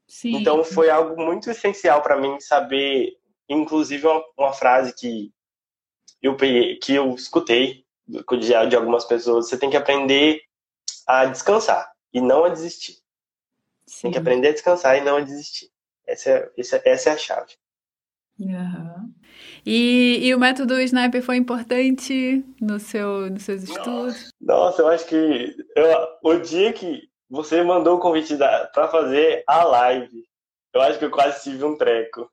[0.09, 0.37] Sim.
[0.37, 5.33] Então foi algo muito essencial para mim saber, inclusive uma, uma, frase que
[6.23, 10.41] eu que eu escutei de, de algumas pessoas, você tem que aprender
[11.07, 12.97] a descansar e não a desistir.
[13.87, 14.03] Sim.
[14.03, 15.71] Tem que aprender a descansar e não a desistir.
[16.07, 17.53] Essa é, essa, essa é a chave.
[18.39, 19.13] Uhum.
[19.65, 24.31] E, e o método Sniper foi importante no seu, nos seus estudos?
[24.41, 29.65] Nossa, eu acho que eu, o dia que você mandou o convite para fazer a
[29.65, 30.25] live,
[30.73, 32.31] eu acho que eu quase tive um treco.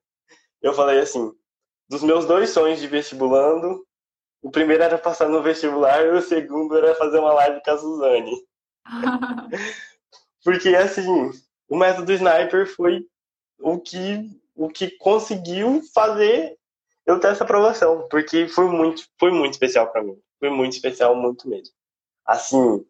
[0.61, 1.31] Eu falei assim,
[1.89, 3.85] dos meus dois sonhos de vestibulando,
[4.41, 7.77] o primeiro era passar no vestibular e o segundo era fazer uma live com a
[7.77, 8.47] Suzane.
[10.43, 11.31] Porque, assim,
[11.69, 13.07] o método sniper foi
[13.59, 16.57] o que, o que conseguiu fazer
[17.05, 18.07] eu ter essa aprovação.
[18.09, 20.19] Porque foi muito, foi muito especial para mim.
[20.39, 21.73] Foi muito especial, muito mesmo.
[22.25, 22.85] Assim,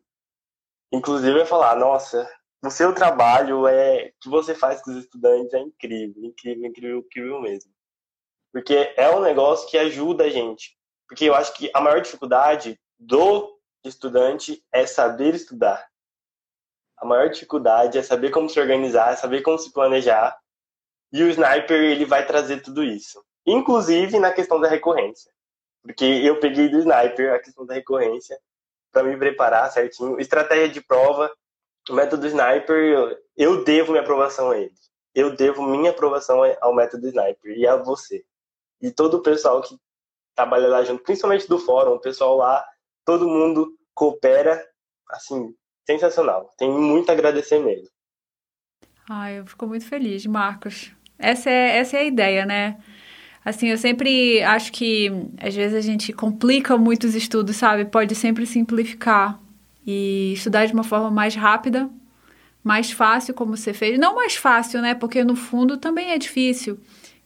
[0.92, 2.28] inclusive eu falar, nossa,
[2.64, 7.42] o seu trabalho é que você faz com os estudantes é incrível, incrível, incrível, incrível
[7.42, 7.73] mesmo.
[8.54, 10.78] Porque é um negócio que ajuda a gente.
[11.08, 15.86] Porque eu acho que a maior dificuldade do estudante é saber estudar.
[16.98, 20.38] A maior dificuldade é saber como se organizar, saber como se planejar.
[21.12, 23.24] E o Sniper, ele vai trazer tudo isso.
[23.46, 25.32] Inclusive na questão da recorrência.
[25.82, 28.40] Porque eu peguei do Sniper a questão da recorrência
[28.92, 30.20] para me preparar certinho.
[30.20, 31.30] Estratégia de prova,
[31.90, 34.74] o método Sniper, eu devo minha aprovação a ele.
[35.14, 38.24] Eu devo minha aprovação ao método Sniper e a você.
[38.82, 39.78] E todo o pessoal que
[40.36, 42.66] trabalha lá junto, principalmente do fórum, o pessoal lá,
[43.06, 44.64] todo mundo coopera,
[45.10, 45.54] assim,
[45.86, 46.54] sensacional.
[46.58, 47.88] Tenho muito a agradecer mesmo.
[49.10, 50.92] Ai, eu fico muito feliz, Marcos.
[51.20, 52.78] Essa é, essa é a ideia, né?
[53.46, 57.86] Assim, eu sempre acho que às vezes a gente complica muito os estudos, sabe?
[57.86, 59.40] Pode sempre simplificar
[59.86, 61.90] e estudar de uma forma mais rápida,
[62.64, 64.00] mais fácil, como você fez.
[64.00, 64.96] Não mais fácil, né?
[64.96, 66.80] Porque no fundo também é difícil,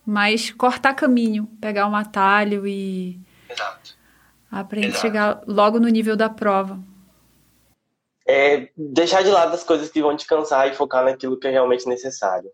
[0.07, 3.19] mas cortar caminho, pegar um atalho e.
[3.49, 3.97] Exato.
[4.49, 6.79] Aprender a chegar logo no nível da prova.
[8.25, 11.51] É deixar de lado as coisas que vão te cansar e focar naquilo que é
[11.51, 12.49] realmente necessário.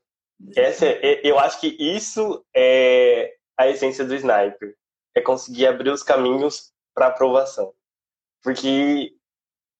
[0.55, 4.75] Essa, é, eu acho que isso é a essência do sniper.
[5.13, 7.71] É conseguir abrir os caminhos para aprovação.
[8.41, 9.13] Porque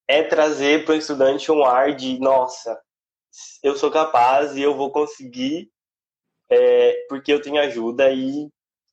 [0.06, 2.80] é trazer para o estudante um ar de, nossa,
[3.64, 5.73] eu sou capaz e eu vou conseguir
[6.54, 8.48] é, porque eu tenho ajuda e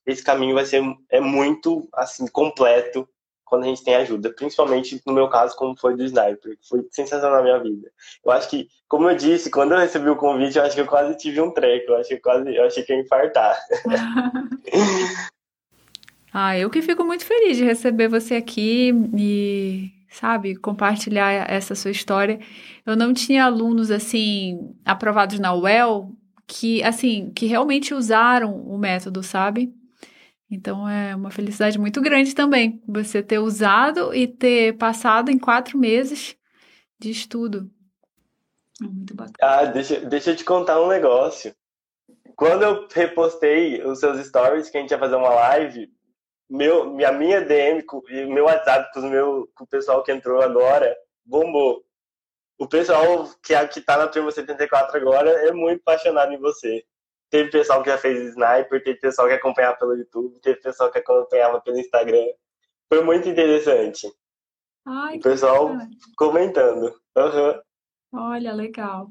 [0.05, 3.07] esse caminho vai ser é muito assim completo
[3.45, 6.87] quando a gente tem ajuda, principalmente no meu caso, como foi do Sniper, que foi
[6.89, 7.91] sensacional na minha vida.
[8.23, 10.87] Eu acho que, como eu disse, quando eu recebi o convite, eu acho que eu
[10.87, 13.59] quase tive um treco, eu acho que quase, eu achei que ia infartar.
[16.33, 21.91] ah, eu que fico muito feliz de receber você aqui e, sabe, compartilhar essa sua
[21.91, 22.39] história.
[22.85, 26.09] Eu não tinha alunos assim aprovados na UEL
[26.51, 29.73] que, assim, que realmente usaram o método, sabe?
[30.49, 35.77] Então é uma felicidade muito grande também você ter usado e ter passado em quatro
[35.77, 36.35] meses
[36.99, 37.71] de estudo.
[38.83, 39.37] É muito bacana.
[39.41, 41.55] Ah, deixa, deixa eu te contar um negócio.
[42.35, 45.89] Quando eu repostei os seus stories que a gente ia fazer uma live,
[46.49, 50.93] meu, minha minha DM e meu WhatsApp com, meu, com o pessoal que entrou agora
[51.25, 51.81] bombou.
[52.61, 56.85] O pessoal que, que tá na turma 74 agora é muito apaixonado em você.
[57.27, 60.99] Teve pessoal que já fez sniper, teve pessoal que acompanhava pelo YouTube, teve pessoal que
[60.99, 62.27] acompanhava pelo Instagram.
[62.87, 64.07] Foi muito interessante.
[64.85, 65.75] Ai, o pessoal
[66.15, 66.93] comentando.
[67.17, 67.61] Uhum.
[68.13, 69.09] Olha, legal.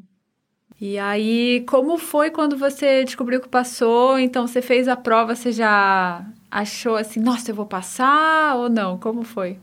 [0.80, 4.16] E aí, como foi quando você descobriu que passou?
[4.16, 8.96] Então, você fez a prova, você já achou assim, nossa, eu vou passar ou não?
[8.96, 9.58] Como foi?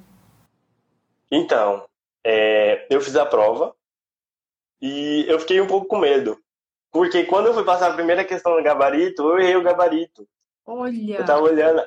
[1.32, 1.87] Então,
[2.30, 3.74] é, eu fiz a prova
[4.82, 6.38] e eu fiquei um pouco com medo.
[6.92, 10.28] Porque quando eu fui passar a primeira questão no gabarito, eu errei o gabarito.
[10.66, 11.20] Olha.
[11.20, 11.82] Eu tava olhando.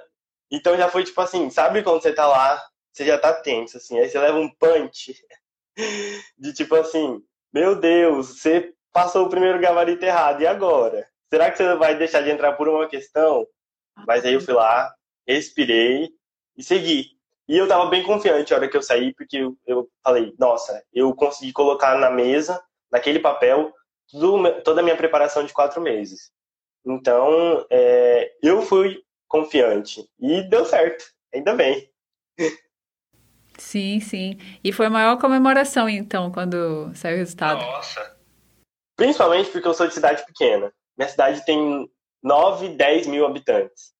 [0.50, 2.58] Então já foi tipo assim, sabe quando você tá lá,
[2.90, 5.14] você já tá tenso, assim, aí você leva um punch
[6.38, 7.22] de tipo assim,
[7.52, 11.06] meu Deus, você passou o primeiro gabarito errado, e agora?
[11.28, 13.46] Será que você vai deixar de entrar por uma questão?
[14.06, 14.92] Mas aí eu fui lá,
[15.28, 16.10] respirei
[16.56, 17.19] e segui.
[17.50, 20.84] E eu tava bem confiante a hora que eu saí, porque eu, eu falei, nossa,
[20.94, 23.74] eu consegui colocar na mesa, naquele papel,
[24.08, 26.30] tudo, toda a minha preparação de quatro meses.
[26.86, 31.90] Então, é, eu fui confiante e deu certo, ainda bem.
[33.58, 34.38] Sim, sim.
[34.62, 37.60] E foi a maior comemoração, então, quando saiu o resultado.
[37.60, 38.16] Nossa.
[38.96, 40.72] Principalmente porque eu sou de cidade pequena.
[40.96, 41.90] Minha cidade tem
[42.22, 43.92] 9, 10 mil habitantes.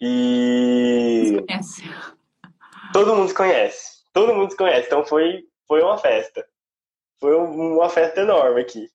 [0.00, 1.44] E.
[1.46, 1.82] Conhece.
[2.92, 4.00] Todo mundo se conhece.
[4.12, 4.86] Todo mundo se conhece.
[4.86, 6.44] Então foi, foi uma festa.
[7.18, 8.90] Foi uma festa enorme aqui.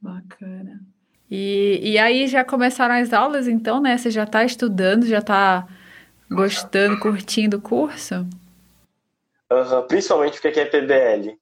[0.00, 0.80] Bacana.
[1.30, 3.96] E, e aí já começaram as aulas, então, né?
[3.96, 5.66] Você já está estudando, já está
[6.30, 8.26] gostando, curtindo o curso?
[9.50, 11.38] Uhum, principalmente porque aqui é PBL.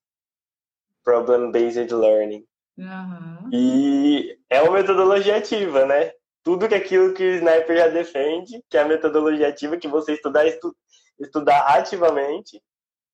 [1.03, 2.45] Problem Based Learning.
[2.79, 3.51] Uhum.
[3.53, 6.13] E é uma metodologia ativa, né?
[6.43, 10.15] Tudo que aquilo que o Sniper já defende, que é a metodologia ativa, que você
[10.15, 10.75] estudar, estu
[11.21, 12.61] estudar ativamente.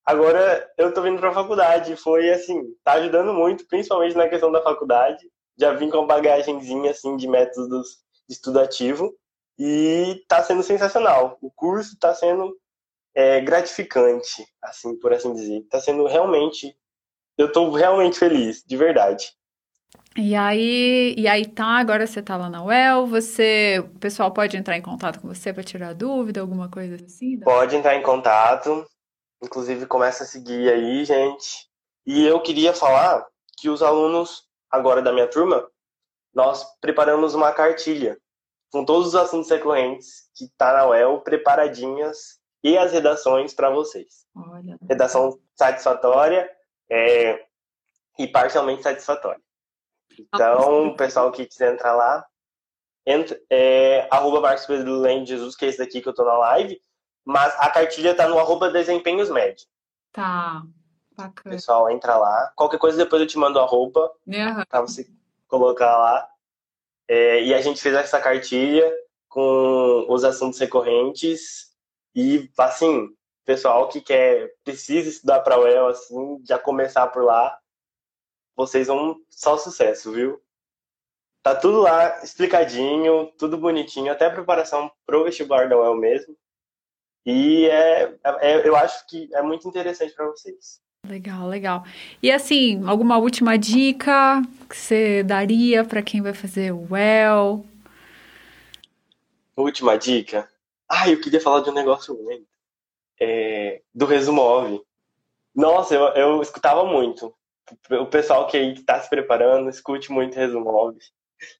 [0.04, 4.50] Agora eu tô vindo para a faculdade, foi assim, tá ajudando muito, principalmente na questão
[4.50, 6.20] da faculdade já vim com uma
[6.88, 9.12] assim de métodos de estudo ativo
[9.58, 11.36] e está sendo sensacional.
[11.42, 12.56] O curso está sendo
[13.14, 15.58] é, gratificante, assim por assim dizer.
[15.62, 16.76] Está sendo realmente,
[17.36, 19.32] eu estou realmente feliz, de verdade.
[20.16, 24.56] E aí, e aí tá, agora você tá lá na UEL, você, o pessoal pode
[24.56, 27.38] entrar em contato com você para tirar dúvida, alguma coisa assim?
[27.38, 28.84] Pode entrar em contato,
[29.40, 31.68] inclusive começa a seguir aí, gente.
[32.04, 33.24] E eu queria falar
[33.56, 35.66] que os alunos agora da minha turma,
[36.34, 38.18] nós preparamos uma cartilha
[38.70, 44.26] com todos os assuntos recorrentes que está na UEL preparadinhas e as redações para vocês.
[44.34, 44.76] Olha.
[44.88, 46.50] Redação satisfatória
[46.90, 47.46] é,
[48.18, 49.40] e parcialmente satisfatória.
[50.22, 52.26] Então, o pessoal que quiser entrar lá,
[53.06, 56.80] entra, é, arroba Marcos Pedro Jesus, que é esse daqui que eu tô na live,
[57.24, 59.66] mas a cartilha tá no arroba Desempenhos Médio.
[60.12, 60.62] Tá.
[61.16, 61.54] Bacana.
[61.54, 62.52] Pessoal, entra lá.
[62.54, 64.64] Qualquer coisa depois eu te mando a roupa uhum.
[64.68, 65.06] pra você
[65.48, 66.28] colocar lá.
[67.08, 68.88] É, e a gente fez essa cartilha
[69.28, 71.68] com os assuntos recorrentes
[72.14, 73.08] e, assim,
[73.44, 77.58] pessoal que quer, precisa estudar para o UEL, assim, já começar por lá,
[78.58, 80.42] vocês vão só sucesso, viu?
[81.44, 86.36] Tá tudo lá explicadinho, tudo bonitinho, até a preparação pro vestibular da UEL mesmo.
[87.24, 90.80] E é, é eu acho que é muito interessante para vocês.
[91.06, 91.84] Legal, legal.
[92.20, 97.64] E assim, alguma última dica que você daria para quem vai fazer o UEL?
[99.56, 100.50] Última dica?
[100.88, 102.18] Ah, eu queria falar de um negócio.
[103.20, 104.80] É, do Resumov.
[105.54, 107.32] Nossa, eu, eu escutava muito.
[108.00, 110.96] O pessoal que está se preparando, escute muito Resumov.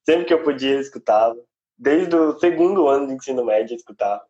[0.05, 1.37] Sempre que eu podia, eu escutava.
[1.77, 4.21] Desde o segundo ano de ensino médio, eu escutava.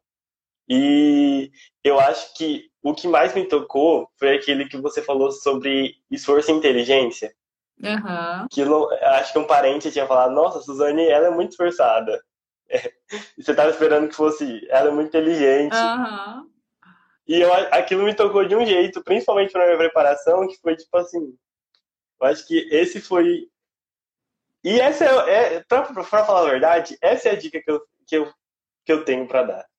[0.67, 1.51] E
[1.83, 6.51] eu acho que o que mais me tocou foi aquele que você falou sobre esforço
[6.51, 7.33] e inteligência.
[7.81, 8.47] Uhum.
[8.51, 8.61] Que
[9.05, 12.21] acho que um parente tinha falado, nossa, Suzane, ela é muito esforçada.
[12.69, 12.91] É,
[13.39, 15.75] você estava esperando que fosse, ela é muito inteligente.
[15.75, 16.49] Uhum.
[17.27, 20.95] E eu, aquilo me tocou de um jeito, principalmente na minha preparação, que foi tipo
[20.97, 21.35] assim.
[22.21, 23.47] Eu acho que esse foi.
[24.63, 27.81] E essa é, é pra, pra falar a verdade, essa é a dica que eu,
[28.05, 28.33] que eu,
[28.85, 29.69] que eu tenho para dar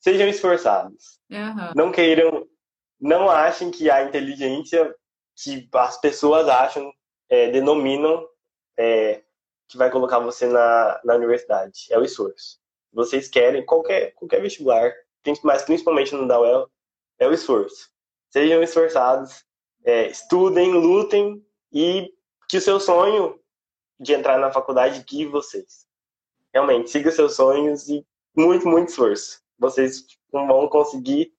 [0.00, 1.20] sejam esforçados.
[1.30, 1.72] Uhum.
[1.76, 2.48] Não queiram,
[2.98, 4.94] não achem que a inteligência
[5.36, 6.92] que as pessoas acham,
[7.28, 8.26] é, denominam,
[8.76, 9.22] é,
[9.68, 11.86] que vai colocar você na, na universidade.
[11.90, 12.58] É o esforço.
[12.92, 14.92] Vocês querem, qualquer, qualquer vestibular,
[15.44, 16.68] mas principalmente no da UEL,
[17.18, 17.88] é o esforço.
[18.30, 19.44] Sejam esforçados,
[19.84, 22.12] é, estudem, lutem e
[22.48, 23.38] que o seu sonho
[23.98, 25.86] de entrar na faculdade guie vocês.
[26.52, 28.04] Realmente, siga seus sonhos e
[28.36, 31.32] muito, muito esforço vocês vão conseguir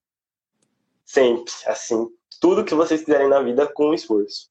[1.04, 2.08] sempre, assim,
[2.40, 4.48] tudo que vocês quiserem na vida com esforço.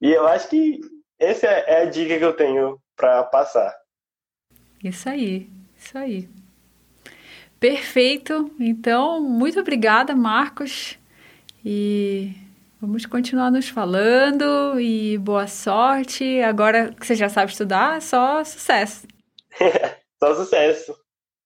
[0.00, 0.80] E eu acho que
[1.18, 3.72] essa é a dica que eu tenho para passar.
[4.82, 6.28] Isso aí, isso aí.
[7.60, 8.52] Perfeito.
[8.58, 10.98] Então, muito obrigada, Marcos.
[11.64, 12.34] E
[12.82, 16.40] vamos continuar nos falando e boa sorte.
[16.40, 19.06] Agora que você já sabe estudar, só sucesso.
[20.18, 20.92] só sucesso.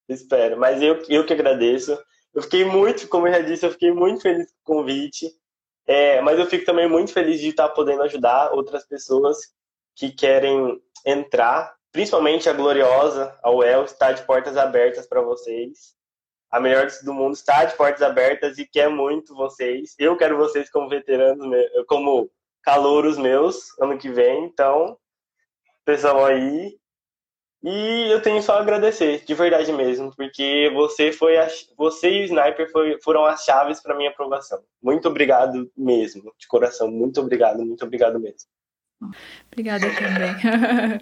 [0.09, 0.59] Espero.
[0.59, 1.93] Mas eu, eu que agradeço.
[2.33, 5.27] Eu fiquei muito, como eu já disse, eu fiquei muito feliz com o convite.
[5.87, 9.37] É, mas eu fico também muito feliz de estar podendo ajudar outras pessoas
[9.95, 15.96] que querem entrar, principalmente a Gloriosa, a UEL, está de portas abertas para vocês.
[16.51, 19.95] A melhor do mundo está de portas abertas e quer muito vocês.
[19.99, 21.47] Eu quero vocês como veteranos,
[21.87, 22.31] como
[22.63, 24.45] calouros meus, ano que vem.
[24.45, 24.97] Então,
[25.85, 26.77] pessoal aí,
[27.63, 32.23] e eu tenho só a agradecer, de verdade mesmo, porque você foi a, você e
[32.23, 34.63] o Sniper foi, foram as chaves para minha aprovação.
[34.81, 36.89] Muito obrigado mesmo, de coração.
[36.89, 38.49] Muito obrigado, muito obrigado mesmo.
[39.51, 41.01] Obrigada também.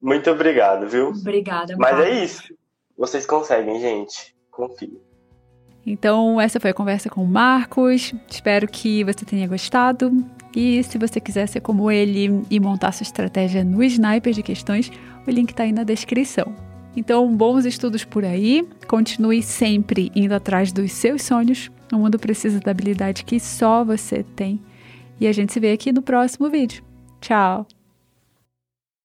[0.00, 1.08] muito obrigado, viu?
[1.08, 1.76] Obrigada.
[1.76, 2.54] Mas é isso.
[2.98, 4.34] Vocês conseguem, gente.
[4.50, 5.00] Confio.
[5.86, 8.12] Então, essa foi a conversa com o Marcos.
[8.28, 10.12] Espero que você tenha gostado.
[10.54, 14.90] E se você quiser ser como ele e montar sua estratégia no Sniper de questões,
[15.26, 16.54] o link está aí na descrição.
[16.96, 18.66] Então, bons estudos por aí.
[18.88, 21.70] Continue sempre indo atrás dos seus sonhos.
[21.92, 24.60] O mundo precisa da habilidade que só você tem.
[25.20, 26.82] E a gente se vê aqui no próximo vídeo.
[27.20, 27.66] Tchau!